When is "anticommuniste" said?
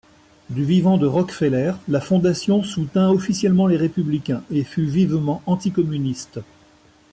5.45-6.39